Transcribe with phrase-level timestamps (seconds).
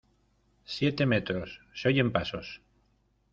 [0.65, 1.61] siete metros.
[1.75, 2.59] se oyen pasos.